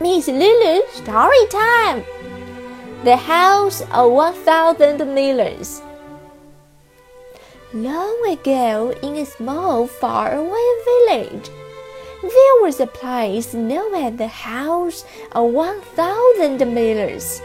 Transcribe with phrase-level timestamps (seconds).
[0.00, 2.04] Miss Lulu story time.
[3.02, 5.82] The House of One Thousand Millers.
[7.74, 11.50] Long ago, in a small, faraway village,
[12.22, 17.42] there was a place known as the House of One Thousand Millers.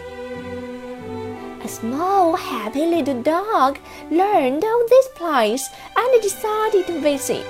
[1.63, 3.79] A small, happy little dog
[4.11, 5.67] learned of this place
[5.97, 7.47] and decided to visit.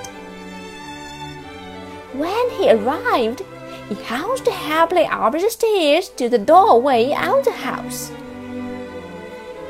[2.14, 3.42] When he arrived,
[3.88, 8.10] he housed happily up the stairs to the doorway of the house.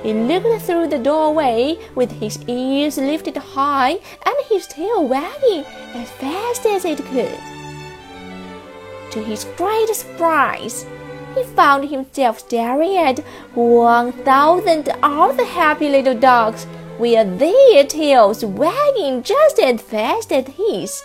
[0.02, 3.92] He looked through the doorway with his ears lifted high
[4.26, 5.64] and his tail wagging
[5.94, 7.38] as fast as it could.
[9.12, 10.86] To his great surprise,
[11.34, 13.20] he found himself staring at
[13.54, 16.66] one thousand other happy little dogs
[16.98, 21.02] with their tails wagging just as fast as his.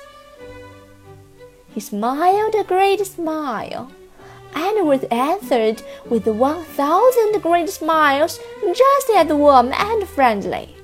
[1.74, 3.92] He smiled a great smile,
[4.56, 8.40] and was answered with one thousand great smiles
[8.74, 10.76] just as warm and friendly.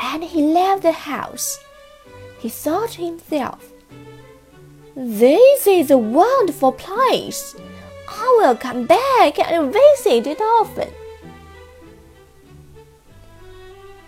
[0.00, 1.58] And he left the house.
[2.38, 3.72] He thought to himself,
[4.96, 7.56] This is a wonderful place.
[8.08, 10.92] I will come back and visit it often.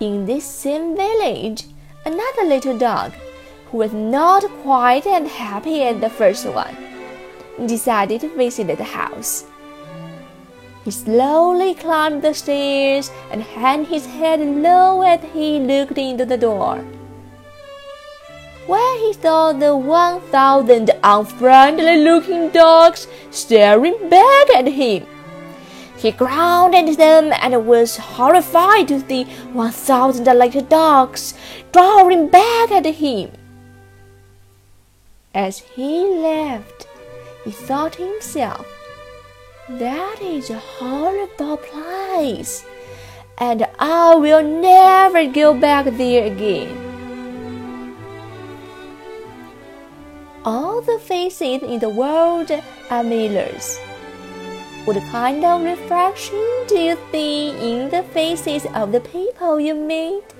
[0.01, 1.65] In this same village,
[2.05, 3.13] another little dog
[3.75, 6.77] who was not quite as happy as the first one,
[7.67, 9.47] decided to visit the house.
[10.85, 16.37] He slowly climbed the stairs and hung his head low as he looked into the
[16.37, 16.85] door.
[18.69, 25.05] When he saw the one thousand unfriendly looking dogs staring back at him,
[25.97, 31.35] he growled at them and was horrified to see one thousand little dogs
[31.73, 33.33] glowering back at him.
[35.35, 36.87] As he left,
[37.45, 38.65] he thought to himself,
[39.69, 42.65] That is a horrible place,
[43.39, 46.71] and I will never go back there again.
[50.45, 52.53] All the faces in the world
[52.91, 53.79] are mirrors.
[54.85, 60.34] What kind of reflection do you see in the faces of the people you meet?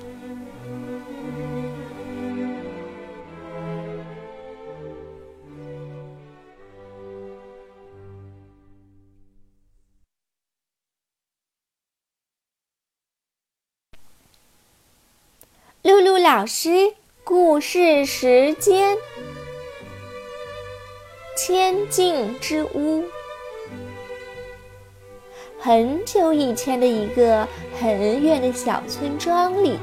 [15.85, 18.97] 露露老师故事时间：
[21.37, 23.05] 千镜之屋。
[25.59, 27.47] 很久以前的一个
[27.79, 29.79] 很远的小村庄里，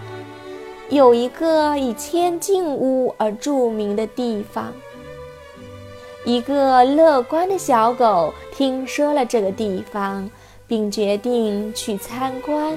[0.90, 4.74] 有一个以千镜屋而著名的地方。
[6.26, 10.28] 一个乐观的小狗听说了这个地方，
[10.66, 12.76] 并决定去参观。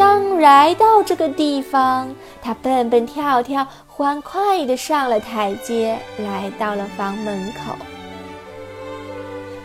[0.00, 2.08] 当来到这个地方，
[2.40, 7.74] 他蹦蹦跳跳，欢快地上了台阶，来到了房门口。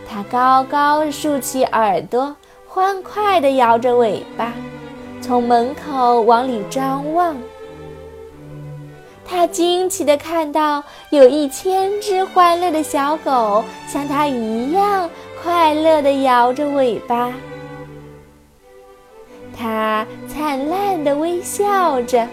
[0.06, 2.36] 他高高竖起耳朵，
[2.68, 4.52] 欢快地摇着尾巴，
[5.22, 7.34] 从门口往里张望。
[9.26, 15.10] 他惊奇地看到，有一千只欢乐的小狗，像他一样
[15.42, 17.32] 快乐地摇着尾巴。
[19.58, 22.28] 他灿烂的微笑着，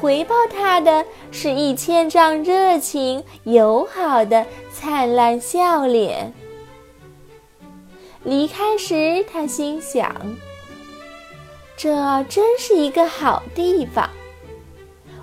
[0.00, 6.34] 回报他的是一千张热情友好的灿烂笑脸。
[8.24, 10.14] 离开时，他心想
[11.76, 14.10] ：“这真是一个好地方，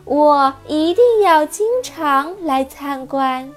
[0.06, 3.52] 我一定要经常来参观。”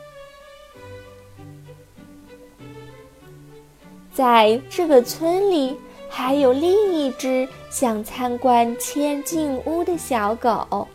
[4.12, 5.78] 在这个村里。
[6.10, 10.86] 还有另一只想参观千镜屋的小狗，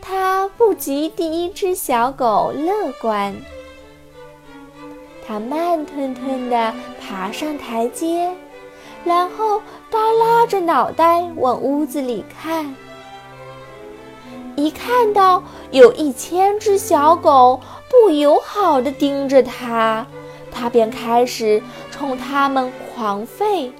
[0.00, 3.34] 它不及第一只小狗乐观。
[5.26, 8.30] 它慢吞吞地爬上台阶，
[9.02, 12.76] 然后耷拉着脑袋往屋子里看。
[14.56, 17.60] 一看到有一千只小狗
[17.90, 20.06] 不友好地盯着它。
[20.54, 21.60] 他便开始
[21.90, 23.70] 冲他们狂吠，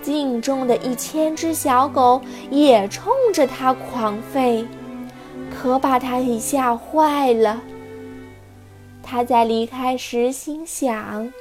[0.00, 4.64] 镜中的一千只小狗也冲着他狂吠，
[5.50, 7.60] 可把他给吓坏了。
[9.02, 11.32] 他在离开时心想：“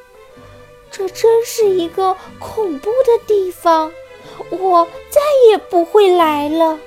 [0.91, 3.91] 这真是一个恐怖的地方，
[4.49, 6.79] 我再也不会来了。”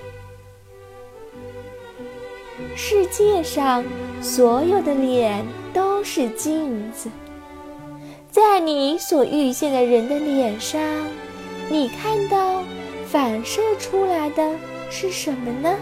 [2.74, 3.84] 世界上
[4.20, 7.08] 所有的脸都是镜子，
[8.38, 10.80] 在你所遇见的人的脸上，
[11.68, 12.62] 你看到
[13.04, 14.54] 反射出来的
[14.90, 15.74] 是什么呢？